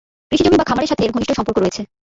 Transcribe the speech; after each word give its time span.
কৃষিজমি 0.31 0.57
বা 0.57 0.65
খামারের 0.65 0.89
সাথে 0.91 1.03
এর 1.05 1.13
ঘনিষ্ঠ 1.13 1.31
সম্পর্ক 1.35 1.57
রয়েছে। 1.59 1.81